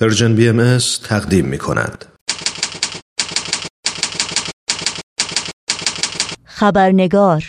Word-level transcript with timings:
پرژن 0.00 0.34
بی 0.34 0.48
ام 0.48 0.78
تقدیم 1.04 1.44
می 1.44 1.58
کند. 1.58 2.04
خبرنگار 6.44 7.44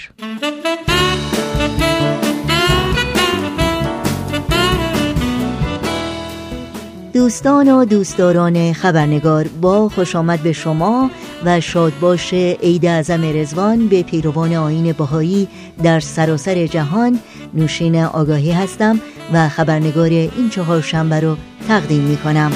دوستان 7.14 7.70
و 7.70 7.86
دوستداران 7.86 8.74
خبرنگار 8.74 9.48
با 9.62 9.90
خوش 9.90 10.16
آمد 10.16 10.40
به 10.40 10.54
شما 10.54 11.12
و 11.46 11.62
شادباش 11.62 12.34
عید 12.34 12.86
اعظم 12.86 13.22
رزوان 13.24 13.88
به 13.88 14.04
پیروان 14.04 14.54
آین 14.54 14.92
بهایی 14.92 15.48
در 15.84 16.00
سراسر 16.00 16.68
جهان 16.68 17.20
نوشین 17.54 18.04
آگاهی 18.04 18.52
هستم 18.52 19.00
و 19.34 19.50
خبرنگار 19.50 20.10
این 20.10 20.50
چهار 20.50 20.82
شنبه 20.82 21.20
رو 21.20 21.38
تقدیم 21.68 22.04
می 22.04 22.18
کنم 22.18 22.52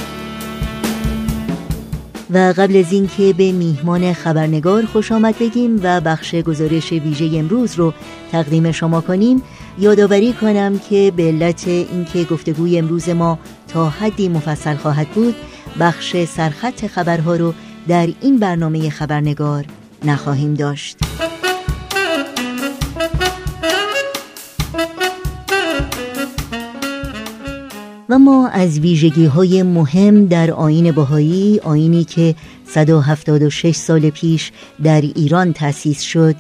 و 2.30 2.38
قبل 2.38 2.78
از 2.78 2.92
اینکه 2.92 3.34
به 3.34 3.52
میهمان 3.52 4.14
خبرنگار 4.14 4.86
خوش 4.86 5.12
آمد 5.12 5.40
بگیم 5.40 5.80
و 5.84 6.02
بخش 6.02 6.36
گزارش 6.36 6.92
ویژه 6.92 7.38
امروز 7.38 7.76
رو 7.76 7.94
تقدیم 8.32 8.72
شما 8.72 9.02
کنیم 9.02 9.44
یادآوری 9.80 10.34
کنم 10.34 10.80
که 10.90 11.14
به 11.16 11.24
علت 11.24 11.68
اینکه 11.68 12.24
گفتگوی 12.24 12.78
امروز 12.78 13.10
ما 13.10 13.40
تا 13.68 13.90
حدی 13.90 14.30
مفصل 14.30 14.76
خواهد 14.76 15.08
بود 15.08 15.36
بخش 15.80 16.24
سرخط 16.24 16.88
خبرها 16.88 17.36
رو 17.36 17.54
در 17.88 18.10
این 18.22 18.38
برنامه 18.38 18.90
خبرنگار 18.90 19.66
نخواهیم 20.06 20.54
داشت. 20.54 20.98
و 28.10 28.20
ما 28.20 28.48
از 28.48 28.80
ویژگی 28.80 29.26
های 29.26 29.64
مهم 29.64 30.26
در 30.26 30.52
آین 30.52 30.92
بهایی 30.92 31.60
آینی 31.60 32.04
که 32.04 32.36
176 32.66 33.76
سال 33.76 34.10
پیش 34.10 34.52
در 34.84 35.02
ایران 35.02 35.54
تأسیس 35.54 36.02
شد 36.02 36.36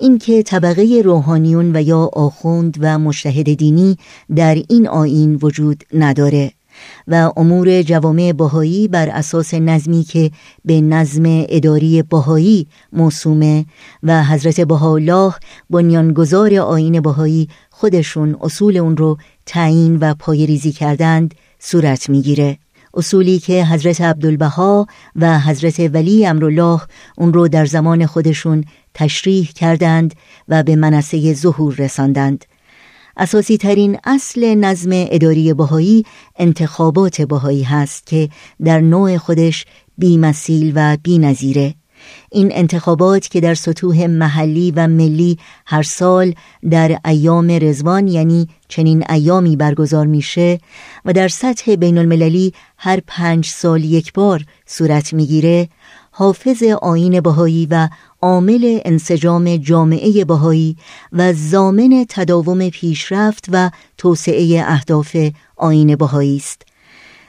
اینکه 0.00 0.42
طبقه 0.42 1.02
روحانیون 1.04 1.76
و 1.76 1.82
یا 1.82 2.10
آخوند 2.12 2.78
و 2.80 2.98
مشتهد 2.98 3.54
دینی 3.54 3.96
در 4.36 4.54
این 4.68 4.88
آین 4.88 5.38
وجود 5.42 5.84
نداره. 5.94 6.57
و 7.08 7.32
امور 7.36 7.82
جوامع 7.82 8.32
بهایی 8.32 8.88
بر 8.88 9.08
اساس 9.08 9.54
نظمی 9.54 10.02
که 10.04 10.30
به 10.64 10.80
نظم 10.80 11.22
اداری 11.26 12.02
بهایی 12.02 12.66
موسومه 12.92 13.66
و 14.02 14.24
حضرت 14.24 14.60
بهاءالله 14.60 15.34
بنیانگذار 15.70 16.54
آین 16.54 17.00
بهایی 17.00 17.48
خودشون 17.70 18.36
اصول 18.40 18.76
اون 18.76 18.96
رو 18.96 19.18
تعیین 19.46 19.96
و 19.96 20.14
پایریزی 20.14 20.72
کردند 20.72 21.34
صورت 21.58 22.10
می‌گیره. 22.10 22.58
اصولی 22.94 23.38
که 23.38 23.64
حضرت 23.64 24.00
عبدالبها 24.00 24.86
و 25.16 25.40
حضرت 25.40 25.80
ولی 25.80 26.26
امرالله 26.26 26.80
اون 27.16 27.32
رو 27.32 27.48
در 27.48 27.66
زمان 27.66 28.06
خودشون 28.06 28.64
تشریح 28.94 29.50
کردند 29.54 30.14
و 30.48 30.62
به 30.62 30.76
منصه 30.76 31.34
ظهور 31.34 31.74
رساندند. 31.74 32.44
اساسی 33.18 33.56
ترین 33.56 33.98
اصل 34.04 34.54
نظم 34.54 34.90
اداری 34.92 35.54
بهایی 35.54 36.04
انتخابات 36.38 37.22
بهایی 37.22 37.62
هست 37.62 38.06
که 38.06 38.28
در 38.64 38.80
نوع 38.80 39.16
خودش 39.16 39.66
بیمثیل 39.98 40.72
و 40.74 40.96
بینظیره. 41.02 41.74
این 42.32 42.48
انتخابات 42.52 43.28
که 43.28 43.40
در 43.40 43.54
سطوح 43.54 44.06
محلی 44.06 44.70
و 44.70 44.86
ملی 44.86 45.38
هر 45.66 45.82
سال 45.82 46.34
در 46.70 46.98
ایام 47.04 47.50
رزوان 47.50 48.08
یعنی 48.08 48.48
چنین 48.68 49.04
ایامی 49.10 49.56
برگزار 49.56 50.06
میشه 50.06 50.58
و 51.04 51.12
در 51.12 51.28
سطح 51.28 51.74
بین 51.74 51.98
المللی 51.98 52.52
هر 52.76 53.00
پنج 53.06 53.46
سال 53.46 53.84
یک 53.84 54.12
بار 54.12 54.44
صورت 54.66 55.12
می‌گیره 55.12 55.68
حافظ 56.18 56.62
آین 56.62 57.20
بهایی 57.20 57.66
و 57.70 57.88
عامل 58.22 58.80
انسجام 58.84 59.56
جامعه 59.56 60.24
بهایی 60.24 60.76
و 61.12 61.32
زامن 61.32 62.06
تداوم 62.08 62.68
پیشرفت 62.68 63.44
و 63.52 63.70
توسعه 63.98 64.64
اهداف 64.66 65.16
آین 65.56 65.96
بهایی 65.96 66.36
است. 66.36 66.62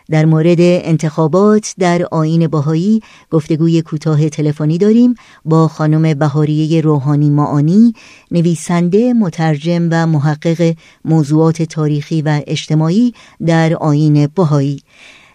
در 0.09 0.25
مورد 0.25 0.57
انتخابات 0.59 1.73
در 1.79 2.07
آین 2.11 2.47
بهایی 2.47 3.01
گفتگوی 3.31 3.81
کوتاه 3.81 4.29
تلفنی 4.29 4.77
داریم 4.77 5.15
با 5.45 5.67
خانم 5.67 6.13
بهاریه 6.13 6.81
روحانی 6.81 7.29
معانی 7.29 7.93
نویسنده 8.31 9.13
مترجم 9.13 9.87
و 9.91 10.07
محقق 10.07 10.75
موضوعات 11.05 11.61
تاریخی 11.61 12.21
و 12.21 12.41
اجتماعی 12.47 13.13
در 13.45 13.73
آین 13.73 14.27
بهایی. 14.27 14.81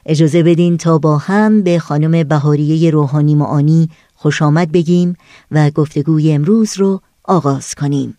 اجازه 0.07 0.43
بدین 0.43 0.77
تا 0.77 0.99
با 0.99 1.19
هم 1.19 1.63
به 1.63 1.79
خانم 1.79 2.29
بهاریه 2.29 2.91
روحانی 2.91 3.35
معانی 3.35 3.89
خوش 4.15 4.43
آمد 4.43 4.73
بگیم 4.73 5.17
و 5.51 5.71
گفتگوی 5.71 6.33
امروز 6.33 6.79
رو 6.79 7.01
آغاز 7.25 7.75
کنیم. 7.75 8.17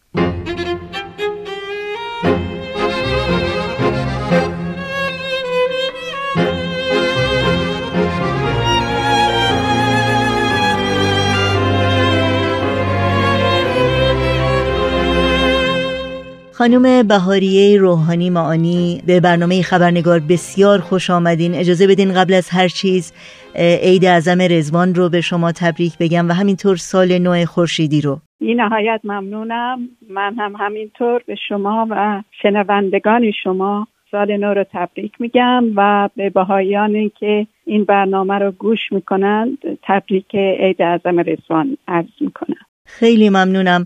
خانم 16.58 17.08
بهاریه 17.08 17.78
روحانی 17.80 18.30
معانی 18.30 19.02
به 19.08 19.20
برنامه 19.20 19.62
خبرنگار 19.62 20.20
بسیار 20.20 20.80
خوش 20.80 21.10
آمدین. 21.10 21.56
اجازه 21.56 21.88
بدین 21.88 22.14
قبل 22.14 22.34
از 22.34 22.50
هر 22.50 22.68
چیز 22.68 23.14
عید 23.84 24.06
اعظم 24.06 24.42
رزوان 24.42 24.96
رو 24.96 25.10
به 25.10 25.22
شما 25.22 25.52
تبریک 25.52 25.94
بگم 26.00 26.30
و 26.30 26.32
همینطور 26.32 26.76
سال 26.76 27.18
نو 27.18 27.46
خورشیدی 27.46 28.02
رو. 28.02 28.20
این 28.42 28.62
نهایت 28.62 29.02
ممنونم. 29.04 29.80
من 30.10 30.36
هم 30.38 30.56
همینطور 30.60 31.22
به 31.28 31.36
شما 31.48 31.88
و 31.90 32.22
شنوندگان 32.42 33.32
شما 33.44 33.88
سال 34.12 34.38
نو 34.38 34.54
رو 34.54 34.66
تبریک 34.74 35.12
میگم 35.20 35.64
و 35.76 36.10
به 36.16 36.30
بهاییانی 36.30 37.12
که 37.20 37.48
این 37.66 37.84
برنامه 37.84 38.40
رو 38.40 38.52
گوش 38.52 38.80
می‌کنند 38.92 39.58
تبریک 39.84 40.36
عید 40.36 40.82
اعظم 40.82 41.20
رزوان 41.20 41.78
عرض 41.88 42.16
می‌کنم. 42.22 42.66
خیلی 42.86 43.30
ممنونم. 43.30 43.86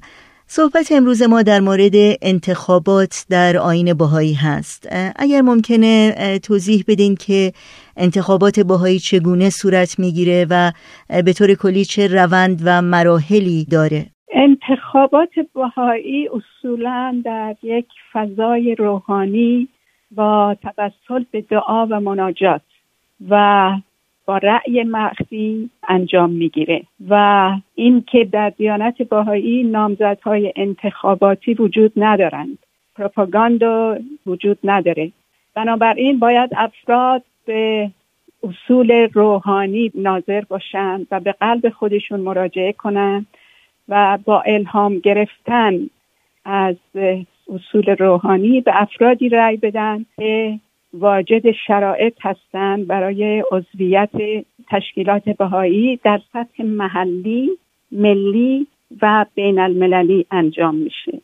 صحبت 0.52 0.92
امروز 0.92 1.24
ما 1.24 1.42
در 1.42 1.60
مورد 1.60 1.94
انتخابات 2.22 3.26
در 3.30 3.58
آین 3.58 3.94
بهایی 3.94 4.34
هست. 4.34 4.88
اگر 5.16 5.42
ممکنه 5.42 6.14
توضیح 6.40 6.84
بدین 6.88 7.16
که 7.16 7.52
انتخابات 7.98 8.60
بهایی 8.60 9.00
چگونه 9.00 9.50
صورت 9.50 10.00
می‌گیره 10.00 10.46
و 10.50 10.72
به 11.26 11.34
طور 11.34 11.54
کلی 11.54 11.86
چه 11.86 12.08
روند 12.08 12.62
و 12.66 12.82
مراحلی 12.82 13.66
داره؟ 13.72 14.06
انتخابات 14.34 15.30
بهایی 15.56 16.28
اصولا 16.28 17.22
در 17.26 17.56
یک 17.64 17.88
فضای 18.14 18.76
روحانی 18.76 19.68
با 20.12 20.56
توسل 20.62 21.24
به 21.31 21.42
دعا 21.42 21.86
و 21.86 22.00
مناجات 22.00 22.62
و 23.30 23.72
با 24.29 24.38
رأی 24.38 24.84
مخفی 24.84 25.69
انجام 25.88 26.29
می‌گیره. 26.29 26.84
و 27.09 27.51
این 27.75 28.03
که 28.07 28.25
در 28.25 28.50
دیانت 28.50 29.01
باهایی 29.01 29.63
نامزدهای 29.63 30.53
انتخاباتی 30.56 31.53
وجود 31.53 31.91
ندارند. 31.97 32.57
پروپاگاندا 32.95 33.97
وجود 34.25 34.57
نداره. 34.63 35.12
بنابراین 35.53 36.19
باید 36.19 36.50
افراد 36.57 37.23
به 37.45 37.91
اصول 38.44 39.07
روحانی 39.13 39.91
ناظر 39.95 40.41
باشند 40.41 41.07
و 41.12 41.19
به 41.19 41.31
قلب 41.31 41.69
خودشون 41.69 42.19
مراجعه 42.19 42.73
کنند 42.73 43.28
و 43.88 44.18
با 44.25 44.41
الهام 44.41 45.00
گرفتن 45.00 45.89
از 46.45 46.75
اصول 47.53 47.95
روحانی 48.00 48.62
به 48.62 48.81
افرادی 48.81 49.29
رأی 49.29 49.57
بدن 49.57 50.06
که 50.18 50.59
واجد 50.94 51.51
شرایط 51.51 52.13
هستند 52.22 52.88
برای 52.88 53.44
عضویت 53.51 54.09
تشکیلات 54.69 55.30
بهایی 55.30 56.00
در 56.03 56.21
سطح 56.33 56.63
محلی، 56.63 57.50
ملی 57.91 58.68
و 59.01 59.25
بین 59.36 59.59
المللی 59.59 60.25
انجام 60.31 60.75
میشه. 60.75 61.21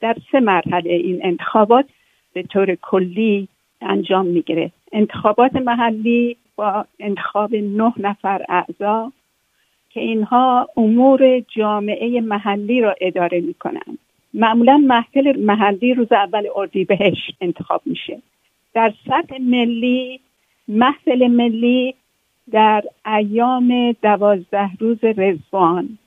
در 0.00 0.16
سه 0.32 0.40
مرحله 0.40 0.90
این 0.92 1.20
انتخابات 1.22 1.86
به 2.32 2.42
طور 2.42 2.74
کلی 2.74 3.48
انجام 3.80 4.26
می‌گیره. 4.26 4.70
انتخابات 4.92 5.56
محلی 5.56 6.36
با 6.56 6.84
انتخاب 7.00 7.54
نه 7.54 7.92
نفر 7.96 8.44
اعضا 8.48 9.12
که 9.90 10.00
اینها 10.00 10.68
امور 10.76 11.40
جامعه 11.40 12.20
محلی 12.20 12.80
را 12.80 12.94
اداره 13.00 13.40
می‌کنند. 13.40 13.98
معمولا 14.34 14.78
محفل 14.78 15.40
محلی 15.40 15.94
روز 15.94 16.12
اول 16.12 16.46
اردیبهشت 16.56 17.36
انتخاب 17.40 17.82
میشه 17.86 18.18
در 18.76 18.92
سطح 19.08 19.38
ملی 19.40 20.20
محفل 20.68 21.26
ملی 21.26 21.94
در 22.50 22.84
ایام 23.06 23.92
دوازده 23.92 24.70
روز 24.80 24.98
رزوان 25.04 25.98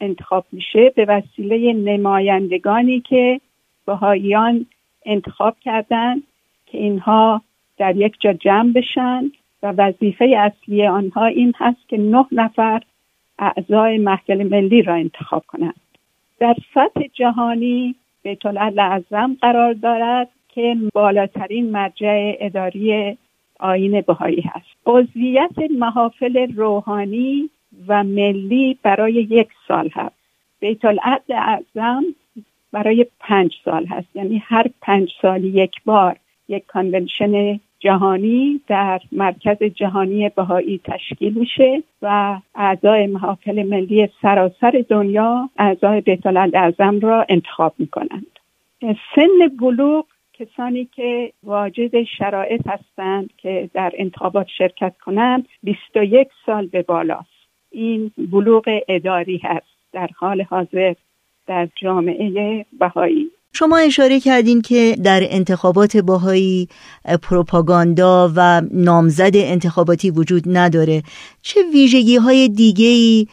انتخاب 0.00 0.44
میشه 0.52 0.92
به 0.96 1.04
وسیله 1.04 1.72
نمایندگانی 1.72 3.00
که 3.00 3.40
بهاییان 3.86 4.66
انتخاب 5.06 5.56
کردند 5.60 6.22
که 6.66 6.78
اینها 6.78 7.42
در 7.78 7.96
یک 7.96 8.16
جا 8.20 8.32
جمع 8.32 8.72
بشن 8.72 9.30
و 9.62 9.72
وظیفه 9.78 10.24
اصلی 10.24 10.86
آنها 10.86 11.26
این 11.26 11.54
هست 11.56 11.88
که 11.88 11.98
نه 11.98 12.26
نفر 12.32 12.82
اعضای 13.38 13.98
محفل 13.98 14.48
ملی 14.48 14.82
را 14.82 14.94
انتخاب 14.94 15.44
کنند. 15.46 15.80
در 16.38 16.56
سطح 16.74 17.00
جهانی 17.12 17.94
بیت 18.22 18.46
اعظم 18.46 19.36
قرار 19.40 19.72
دارد 19.72 20.28
که 20.54 20.76
بالاترین 20.94 21.70
مرجع 21.70 22.36
اداری 22.40 23.16
آین 23.58 24.00
بهایی 24.00 24.40
هست. 24.40 24.66
عضویت 24.86 25.70
محافل 25.78 26.52
روحانی 26.56 27.50
و 27.88 28.04
ملی 28.04 28.78
برای 28.82 29.12
یک 29.12 29.48
سال 29.68 29.90
هست. 29.92 30.14
بیت 30.60 30.84
العدل 30.84 31.34
اعظم 31.34 32.02
برای 32.72 33.06
پنج 33.20 33.54
سال 33.64 33.86
هست. 33.86 34.08
یعنی 34.14 34.42
هر 34.46 34.66
پنج 34.80 35.12
سال 35.22 35.44
یک 35.44 35.72
بار 35.84 36.16
یک 36.48 36.66
کانونشن 36.66 37.60
جهانی 37.80 38.60
در 38.66 39.00
مرکز 39.12 39.62
جهانی 39.62 40.28
بهایی 40.28 40.80
تشکیل 40.84 41.32
میشه 41.32 41.82
و 42.02 42.38
اعضای 42.54 43.06
محافل 43.06 43.62
ملی 43.62 44.08
سراسر 44.22 44.84
دنیا 44.88 45.50
اعضای 45.58 46.00
بیت 46.00 46.26
اعظم 46.26 47.00
را 47.00 47.26
انتخاب 47.28 47.74
می‌کنند. 47.78 48.26
سن 48.80 49.48
بلوغ 49.60 50.06
کسانی 50.40 50.88
که 50.96 51.32
واجد 51.42 52.02
شرایط 52.18 52.60
هستند 52.66 53.30
که 53.36 53.70
در 53.74 53.92
انتخابات 53.94 54.46
شرکت 54.58 54.94
کنند 55.04 55.48
21 55.62 56.28
سال 56.46 56.66
به 56.66 56.82
بالاست. 56.82 57.28
این 57.70 58.10
بلوغ 58.32 58.64
اداری 58.88 59.40
هست 59.44 59.66
در 59.92 60.08
حال 60.18 60.42
حاضر 60.42 60.94
در 61.46 61.68
جامعه 61.82 62.66
بهایی. 62.78 63.30
شما 63.52 63.78
اشاره 63.78 64.20
کردین 64.20 64.62
که 64.62 64.96
در 65.04 65.20
انتخابات 65.22 65.96
باهایی 65.96 66.68
پروپاگاندا 67.22 68.32
و 68.36 68.62
نامزد 68.70 69.32
انتخاباتی 69.34 70.10
وجود 70.10 70.42
نداره. 70.46 71.02
چه 71.42 71.60
ویژگی 71.72 72.16
های 72.16 72.48
دیگه 72.48 72.86
ای 72.86 73.26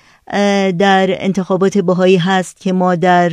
در 0.72 1.08
انتخابات 1.10 1.78
باهایی 1.78 2.18
هست 2.18 2.62
که 2.62 2.74
ما 2.74 2.96
در 2.96 3.32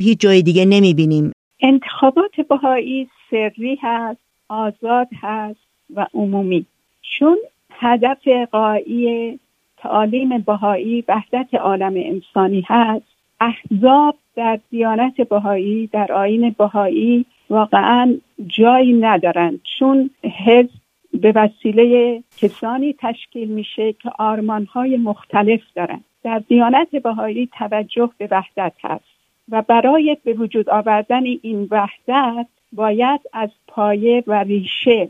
هیچ 0.00 0.20
جای 0.20 0.42
دیگه 0.42 0.64
نمی 0.64 0.94
بینیم 0.94 1.32
انتخابات 1.60 2.40
بهایی 2.40 3.08
سری 3.30 3.78
هست 3.82 4.20
آزاد 4.48 5.08
هست 5.20 5.60
و 5.94 6.06
عمومی. 6.14 6.66
چون 7.02 7.38
هدف 7.70 8.28
قایی 8.52 9.38
تعالیم 9.76 10.38
بهایی 10.38 11.04
وحدت 11.08 11.54
عالم 11.54 11.94
انسانی 11.96 12.64
هست 12.66 13.06
احزاب 13.40 14.16
در 14.36 14.58
دیانت 14.70 15.20
بهایی 15.20 15.86
در 15.86 16.12
آین 16.12 16.54
بهایی 16.58 17.26
واقعا 17.50 18.14
جایی 18.46 18.92
ندارند. 18.92 19.60
چون 19.78 20.10
حزب 20.46 20.70
به 21.14 21.32
وسیله 21.34 22.22
کسانی 22.38 22.94
تشکیل 22.98 23.48
میشه 23.48 23.92
که 23.92 24.10
آرمانهای 24.18 24.96
مختلف 24.96 25.60
دارند. 25.74 26.04
در 26.22 26.38
دیانت 26.38 26.96
بهایی 26.96 27.48
توجه 27.58 28.10
به 28.18 28.28
وحدت 28.30 28.72
هست. 28.84 29.15
و 29.50 29.62
برای 29.62 30.16
به 30.24 30.32
وجود 30.32 30.70
آوردن 30.70 31.24
این 31.42 31.68
وحدت 31.70 32.46
باید 32.72 33.20
از 33.32 33.50
پایه 33.68 34.24
و 34.26 34.42
ریشه 34.42 35.08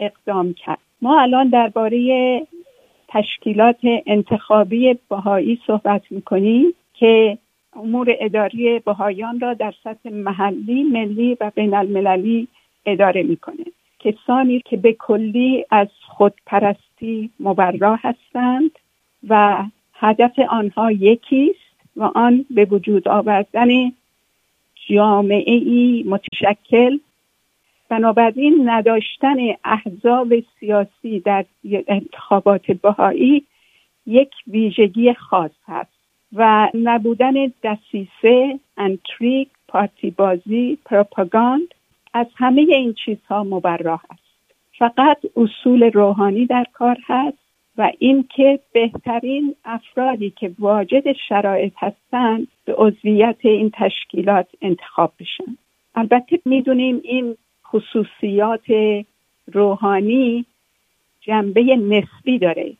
اقدام 0.00 0.54
کرد. 0.54 0.78
ما 1.02 1.20
الان 1.20 1.48
درباره 1.48 2.42
تشکیلات 3.08 3.80
انتخابی 4.06 4.98
بهایی 5.08 5.60
صحبت 5.66 6.02
می‌کنیم 6.10 6.74
که 6.94 7.38
امور 7.72 8.16
اداری 8.20 8.78
بهایان 8.78 9.40
را 9.40 9.54
در 9.54 9.74
سطح 9.84 10.10
محلی، 10.10 10.82
ملی 10.82 11.36
و 11.40 11.50
بین 11.54 11.74
المللی 11.74 12.48
اداره 12.86 13.22
می‌کنه. 13.22 13.64
کسانی 13.98 14.60
که 14.64 14.76
به 14.76 14.92
کلی 14.92 15.64
از 15.70 15.88
خودپرستی 16.02 17.30
مبرا 17.40 17.98
هستند 18.02 18.70
و 19.28 19.64
هدف 19.94 20.38
آنها 20.48 20.92
یکیست 20.92 21.65
و 21.96 22.02
آن 22.14 22.44
به 22.50 22.64
وجود 22.64 23.08
آوردن 23.08 23.92
جامعه 24.88 25.54
ای 25.54 26.04
متشکل. 26.08 26.98
بنابراین 27.88 28.70
نداشتن 28.70 29.36
احزاب 29.64 30.28
سیاسی 30.60 31.20
در 31.20 31.44
انتخابات 31.88 32.70
بهایی 32.70 33.44
یک 34.06 34.30
ویژگی 34.46 35.14
خاص 35.14 35.50
هست 35.66 35.96
و 36.32 36.68
نبودن 36.74 37.52
دسیسه 37.62 38.60
انتریک 38.76 39.48
پارتی 39.68 40.10
بازی 40.10 40.78
پروپاگاند 40.84 41.74
از 42.14 42.26
همه 42.36 42.60
این 42.60 42.94
چیزها 42.94 43.44
مبرا 43.44 44.00
است 44.10 44.26
فقط 44.78 45.18
اصول 45.36 45.90
روحانی 45.90 46.46
در 46.46 46.66
کار 46.72 46.96
هست. 47.06 47.45
و 47.78 47.90
اینکه 47.98 48.60
بهترین 48.72 49.54
افرادی 49.64 50.30
که 50.30 50.50
واجد 50.58 51.12
شرایط 51.12 51.72
هستند 51.76 52.48
به 52.64 52.74
عضویت 52.74 53.36
این 53.42 53.70
تشکیلات 53.74 54.48
انتخاب 54.62 55.12
بشن. 55.20 55.56
البته 55.94 56.40
می‌دونیم 56.44 57.00
این 57.04 57.36
خصوصیات 57.66 58.66
روحانی 59.52 60.44
جنبه 61.20 61.62
نسبی 61.76 62.38
داره. 62.38 62.72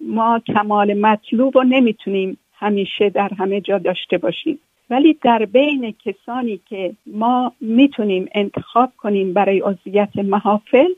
ما 0.00 0.40
کمال 0.46 0.94
مطلوب 0.94 1.56
رو 1.56 1.64
نمی‌تونیم 1.64 2.38
همیشه 2.54 3.10
در 3.10 3.34
همه 3.34 3.60
جا 3.60 3.78
داشته 3.78 4.18
باشیم. 4.18 4.58
ولی 4.90 5.18
در 5.22 5.44
بین 5.44 5.94
کسانی 6.04 6.60
که 6.68 6.92
ما 7.06 7.52
می‌تونیم 7.60 8.28
انتخاب 8.34 8.92
کنیم 8.96 9.32
برای 9.32 9.60
عضویت 9.60 10.16
محافل 10.16 10.88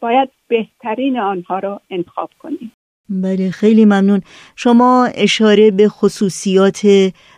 باید 0.00 0.28
بهترین 0.48 1.18
آنها 1.18 1.58
را 1.58 1.80
انتخاب 1.90 2.30
کنیم. 2.38 2.72
بله 3.10 3.50
خیلی 3.50 3.84
ممنون. 3.84 4.20
شما 4.56 5.08
اشاره 5.14 5.70
به 5.70 5.88
خصوصیات 5.88 6.80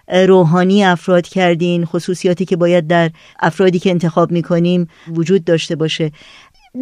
روحانی 0.09 0.85
افراد 0.85 1.29
کردین 1.29 1.85
خصوصیاتی 1.85 2.45
که 2.45 2.57
باید 2.57 2.87
در 2.87 3.11
افرادی 3.41 3.79
که 3.79 3.91
انتخاب 3.91 4.31
می‌کنیم 4.31 4.89
وجود 5.09 5.45
داشته 5.45 5.77
باشه. 5.77 6.13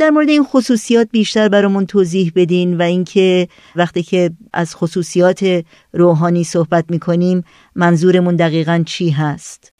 در 0.00 0.10
مورد 0.10 0.28
این 0.28 0.44
خصوصیات 0.44 1.08
بیشتر 1.12 1.48
برامون 1.48 1.86
توضیح 1.86 2.32
بدین 2.34 2.76
و 2.78 2.82
اینکه 2.82 3.48
وقتی 3.76 4.02
که 4.02 4.30
از 4.52 4.76
خصوصیات 4.76 5.64
روحانی 5.92 6.44
صحبت 6.44 6.84
می‌کنیم 6.88 7.44
منظورمون 7.74 8.36
دقیقا 8.36 8.82
چی 8.86 9.10
هست؟ 9.10 9.72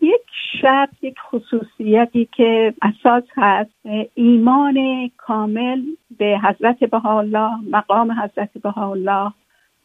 یک 0.00 0.21
شرط 0.62 0.90
یک 1.02 1.16
خصوصیتی 1.30 2.28
که 2.32 2.74
اساس 2.82 3.24
هست. 3.36 3.70
ایمان 4.14 5.10
کامل 5.16 5.82
به 6.18 6.40
حضرت 6.44 6.84
بهاءالله 6.84 7.50
مقام 7.70 8.12
حضرت 8.12 8.50
بهاءالله 8.62 9.32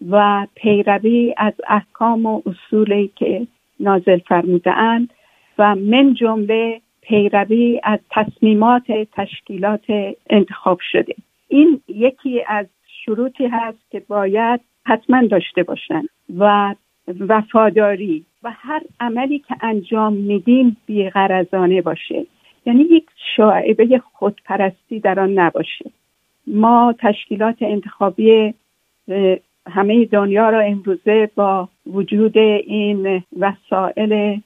و 0.10 0.48
پیروی 0.56 1.34
از 1.38 1.54
احکام 1.68 2.26
و 2.26 2.42
اصولی 2.46 3.12
که 3.16 3.48
نازل 3.80 4.18
فرمودهاند 4.18 5.10
و 5.58 5.76
من 5.76 6.14
جمله 6.14 6.82
پیروی 7.02 7.82
از 7.84 8.00
تصمیمات 8.12 8.92
تشکیلات 9.12 9.86
انتخاب 10.30 10.80
شده. 10.92 11.16
این 11.48 11.82
یکی 11.88 12.44
از 12.48 12.66
شروطی 13.06 13.48
هست 13.48 13.92
که 13.92 14.00
باید 14.00 14.60
حتما 14.86 15.28
داشته 15.28 15.64
باشن 15.64 16.04
و 16.38 16.76
وفاداری 17.08 18.26
و 18.44 18.52
هر 18.56 18.82
عملی 19.00 19.40
که 19.40 19.56
انجام 19.62 20.14
میدیم 20.14 20.78
بیغرزانه 20.86 21.82
باشه. 21.82 22.26
یعنی 22.66 22.84
یک 22.84 23.06
شاعبه 23.36 24.02
خودپرستی 24.14 25.00
در 25.00 25.20
آن 25.20 25.34
نباشه. 25.34 25.86
ما 26.48 26.96
تشکیلات 27.00 27.56
انتخابی 27.62 28.54
همه 29.68 30.06
دنیا 30.06 30.50
را 30.50 30.60
امروزه 30.60 31.30
با 31.36 31.70
وجود 31.86 32.38
این 32.38 33.24
وسایل 33.40 34.42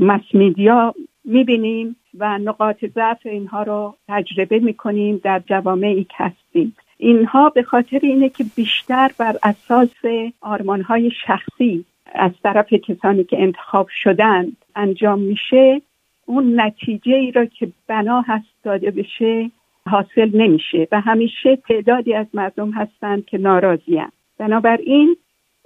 مسمیدیا 0.00 0.94
می‌بینیم 1.24 1.96
و 2.18 2.38
نقاط 2.38 2.84
ضعف 2.84 3.26
اینها 3.26 3.62
رو 3.62 3.94
تجربه 4.08 4.58
می‌کنیم 4.58 5.20
در 5.24 5.42
جوامعی 5.46 6.04
که 6.04 6.14
هستیم. 6.16 6.76
اینها 6.98 7.48
به 7.48 7.62
خاطر 7.62 7.98
اینه 8.02 8.28
که 8.28 8.44
بیشتر 8.56 9.10
بر 9.18 9.36
اساس 9.42 10.04
آرمانهای 10.40 11.10
شخصی 11.26 11.84
از 12.14 12.30
طرف 12.42 12.72
کسانی 12.72 13.24
که 13.24 13.42
انتخاب 13.42 13.88
شدند 13.88 14.56
انجام 14.76 15.18
میشه 15.18 15.82
اون 16.26 16.60
نتیجه 16.60 17.14
ای 17.14 17.32
را 17.32 17.44
که 17.44 17.68
بنا 17.86 18.20
هست 18.20 18.48
داده 18.62 18.90
بشه 18.90 19.50
حاصل 19.86 20.30
نمیشه 20.34 20.88
و 20.92 21.00
همیشه 21.00 21.56
تعدادی 21.56 22.14
از 22.14 22.26
مردم 22.34 22.70
هستند 22.70 23.26
که 23.26 23.38
ناراضی 23.38 24.02
بنابراین 24.38 25.16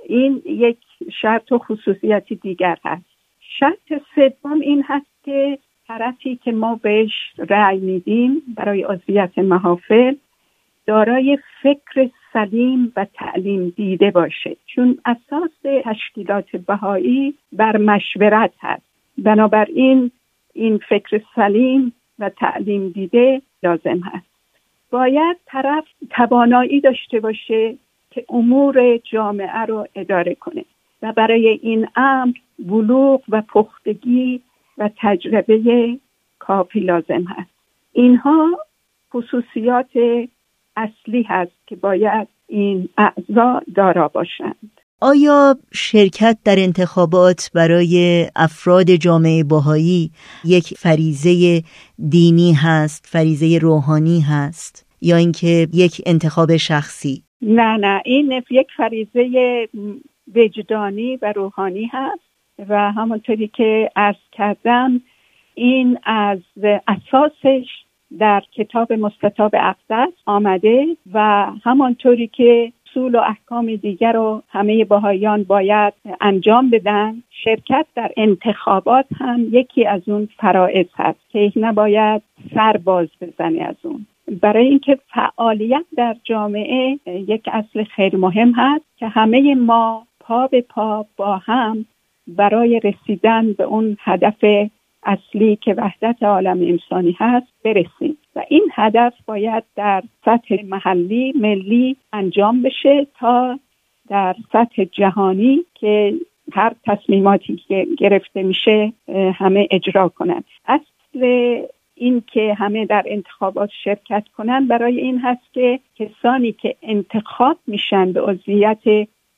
این 0.08 0.42
یک 0.46 0.78
شرط 1.20 1.52
و 1.52 1.58
خصوصیتی 1.58 2.34
دیگر 2.34 2.78
هست. 2.84 3.04
شرط 3.40 4.02
سوم 4.14 4.60
این 4.60 4.84
هست 4.86 5.24
که 5.24 5.58
طرفی 5.88 6.36
که 6.36 6.52
ما 6.52 6.74
بهش 6.82 7.12
رأی 7.38 7.78
میدیم 7.78 8.42
برای 8.56 8.82
عضویت 8.82 9.38
محافل 9.38 10.14
دارای 10.86 11.38
فکر 11.62 12.10
سلیم 12.32 12.92
و 12.96 13.06
تعلیم 13.14 13.72
دیده 13.76 14.10
باشه. 14.10 14.56
چون 14.66 14.98
اساس 15.04 15.82
تشکیلات 15.84 16.56
بهایی 16.56 17.34
بر 17.52 17.76
مشورت 17.76 18.52
هست. 18.60 18.82
بنابراین 19.18 20.10
این 20.54 20.80
فکر 20.88 21.22
سلیم 21.34 21.92
و 22.18 22.28
تعلیم 22.28 22.88
دیده 22.88 23.42
لازم 23.62 23.98
هست. 23.98 24.26
باید 24.90 25.36
طرف 25.46 25.84
توانایی 26.10 26.80
داشته 26.80 27.20
باشه 27.20 27.76
که 28.10 28.24
امور 28.28 28.96
جامعه 28.96 29.58
رو 29.58 29.86
اداره 29.94 30.34
کنه 30.34 30.64
و 31.02 31.12
برای 31.12 31.48
این 31.48 31.88
امر 31.96 32.32
بلوغ 32.58 33.22
و 33.28 33.42
پختگی 33.42 34.42
و 34.78 34.90
تجربه 34.96 35.98
کافی 36.38 36.80
لازم 36.80 37.24
هست. 37.24 37.50
اینها 37.92 38.58
خصوصیات 39.12 39.90
اصلی 40.76 41.22
هست 41.22 41.66
که 41.66 41.76
باید 41.76 42.28
این 42.46 42.88
اعضا 42.98 43.60
دارا 43.74 44.08
باشند. 44.08 44.70
آیا 45.02 45.56
شرکت 45.72 46.38
در 46.44 46.56
انتخابات 46.58 47.50
برای 47.54 48.26
افراد 48.36 48.90
جامعه 48.90 49.44
باهایی 49.44 50.10
یک 50.44 50.74
فریزه 50.78 51.62
دینی 52.08 52.52
هست 52.52 53.06
فریزه 53.06 53.58
روحانی 53.58 54.20
هست 54.20 54.86
یا 55.00 55.16
اینکه 55.16 55.68
یک 55.74 56.02
انتخاب 56.06 56.56
شخصی؟ 56.56 57.22
نه 57.42 57.76
نه 57.76 58.02
این 58.04 58.42
یک 58.50 58.66
فریزه 58.76 59.68
وجدانی 60.34 61.16
و 61.16 61.32
روحانی 61.36 61.90
هست 61.92 62.30
و 62.68 62.92
همونطوری 62.92 63.48
که 63.48 63.90
از 63.96 64.14
کردم 64.32 65.00
این 65.54 65.98
از 66.04 66.38
اساسش 66.88 67.66
در 68.18 68.42
کتاب 68.52 68.92
مستطاب 68.92 69.54
اقدس 69.54 70.12
آمده 70.26 70.86
و 71.12 71.46
همانطوری 71.64 72.26
که 72.26 72.72
اصول 72.90 73.14
و 73.14 73.18
احکام 73.18 73.76
دیگر 73.76 74.12
رو 74.12 74.42
همه 74.48 74.84
باهایان 74.84 75.42
باید 75.42 75.92
انجام 76.20 76.70
بدن 76.70 77.22
شرکت 77.44 77.86
در 77.94 78.10
انتخابات 78.16 79.06
هم 79.18 79.46
یکی 79.50 79.86
از 79.86 80.08
اون 80.08 80.28
فرائض 80.36 80.86
هست 80.96 81.18
که 81.28 81.52
نباید 81.56 82.22
سر 82.54 82.76
باز 82.76 83.08
بزنه 83.20 83.62
از 83.62 83.76
اون. 83.82 84.06
برای 84.42 84.66
اینکه 84.66 84.98
فعالیت 85.14 85.84
در 85.96 86.16
جامعه 86.24 86.98
یک 87.06 87.42
اصل 87.52 87.84
خیلی 87.84 88.16
مهم 88.16 88.52
هست 88.56 88.84
که 88.96 89.08
همه 89.08 89.54
ما 89.54 90.06
پا 90.20 90.46
به 90.46 90.60
پا 90.60 91.06
با 91.16 91.36
هم 91.36 91.84
برای 92.28 92.80
رسیدن 92.80 93.52
به 93.52 93.64
اون 93.64 93.96
هدف 94.00 94.44
اصلی 95.02 95.56
که 95.56 95.74
وحدت 95.74 96.22
عالم 96.22 96.60
انسانی 96.60 97.16
هست 97.18 97.46
برسیم. 97.64 98.18
و 98.36 98.44
این 98.48 98.68
هدف 98.74 99.14
باید 99.26 99.64
در 99.76 100.02
سطح 100.24 100.62
محلی 100.64 101.32
ملی 101.40 101.96
انجام 102.12 102.62
بشه 102.62 103.06
تا 103.18 103.58
در 104.08 104.36
سطح 104.52 104.84
جهانی 104.84 105.64
که 105.74 106.14
هر 106.52 106.74
تصمیماتی 106.86 107.56
که 107.56 107.86
گرفته 107.98 108.42
میشه 108.42 108.92
همه 109.34 109.68
اجرا 109.70 110.08
کنند. 110.08 110.44
اصل 110.66 111.60
این 111.94 112.22
که 112.26 112.54
همه 112.54 112.86
در 112.86 113.02
انتخابات 113.06 113.70
شرکت 113.84 114.24
کنند 114.36 114.68
برای 114.68 115.00
این 115.00 115.18
هست 115.18 115.52
که 115.52 115.80
کسانی 115.96 116.52
که 116.52 116.76
انتخاب 116.82 117.58
میشن 117.66 118.12
به 118.12 118.20
عضویت 118.20 118.82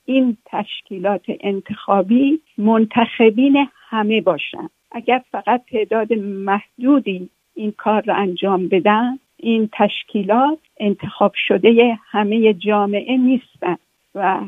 این 0.05 0.37
تشکیلات 0.47 1.25
انتخابی 1.41 2.41
منتخبین 2.59 3.67
همه 3.89 4.21
باشند 4.21 4.71
اگر 4.93 5.23
فقط 5.33 5.63
تعداد 5.71 6.13
محدودی 6.13 7.29
این 7.55 7.73
کار 7.77 8.03
را 8.07 8.15
انجام 8.15 8.69
بدن 8.69 9.19
این 9.37 9.69
تشکیلات 9.73 10.59
انتخاب 10.81 11.33
شده 11.49 11.99
همه 12.11 12.55
جامعه 12.55 13.17
نیستن 13.17 13.77
و 14.15 14.41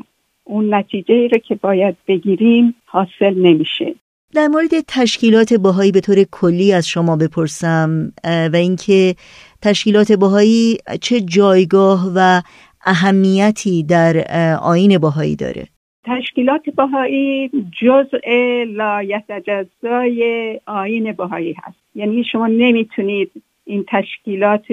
اون 0.43 0.73
نتیجه 0.73 1.27
رو 1.31 1.37
که 1.37 1.55
باید 1.55 1.95
بگیریم 2.07 2.75
حاصل 2.85 3.33
نمیشه. 3.35 3.95
در 4.33 4.47
مورد 4.47 4.69
تشکیلات 4.87 5.53
باهایی 5.53 5.91
به 5.91 6.01
طور 6.01 6.23
کلی 6.31 6.73
از 6.73 6.87
شما 6.87 7.15
بپرسم 7.15 8.13
و 8.23 8.55
اینکه 8.55 9.15
تشکیلات 9.61 10.11
باهایی 10.11 10.77
چه 11.01 11.21
جایگاه 11.21 12.11
و 12.15 12.41
اهمیتی 12.85 13.83
در 13.83 14.25
آین 14.61 14.97
باهایی 14.97 15.35
داره؟ 15.35 15.67
تشکیلات 16.05 16.69
بهایی 16.69 17.51
جزء 17.81 18.63
لایتجزای 18.67 20.21
آین 20.65 21.11
بهایی 21.11 21.55
هست. 21.63 21.77
یعنی 21.95 22.23
شما 22.23 22.47
نمی‌تونید 22.47 23.31
این 23.65 23.85
تشکیلات 23.87 24.65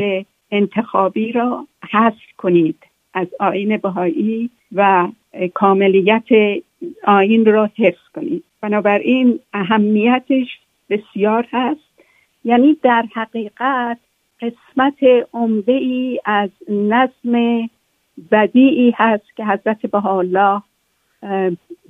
انتخابی 0.50 1.32
را 1.32 1.66
حذف 1.90 2.32
کنید 2.36 2.78
از 3.14 3.26
آین 3.40 3.76
بهایی 3.76 4.50
و 4.74 5.08
کاملیت 5.54 6.28
آین 7.04 7.44
را 7.44 7.70
حفظ 7.78 8.08
کنید. 8.14 8.44
بنابراین 8.60 9.40
اهمیتش 9.52 10.58
بسیار 10.90 11.46
هست. 11.52 11.92
یعنی 12.44 12.76
در 12.82 13.04
حقیقت 13.14 13.98
قسمت 14.40 15.26
عمده 15.32 15.72
ای 15.72 16.20
از 16.24 16.50
نظم 16.68 17.68
بدیعی 18.30 18.92
هست 18.96 19.36
که 19.36 19.44
حضرت 19.44 19.86
بهاءالله 19.86 20.62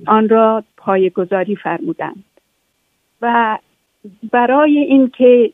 آن 0.07 0.29
را 0.29 0.63
پایگذاری 0.77 1.55
فرمودند. 1.55 2.23
و 3.21 3.57
برای 4.31 4.77
اینکه 4.77 5.51